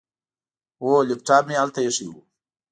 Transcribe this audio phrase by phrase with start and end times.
[0.81, 2.13] هو، لیپټاپ مې هلته ایښی و.